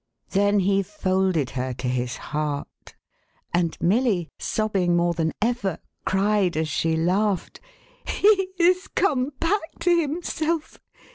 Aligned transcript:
'"Then, 0.31 0.61
he 0.61 0.81
folded 0.81 1.51
her 1.51 1.73
to 1.73 1.87
his 1.87 2.17
heart; 2.17 2.95
and 3.53 3.77
Milly, 3.79 4.29
sobbing 4.39 4.95
more 4.97 5.13
than 5.13 5.31
ever, 5.43 5.77
cried, 6.07 6.57
as 6.57 6.69
she 6.69 6.95
laughed," 6.97 7.59
He 8.17 8.47
is 8.57 8.87
come 8.87 9.31
back 9.39 9.61
to 9.81 9.91
him 9.95 10.23
self 10.23 10.79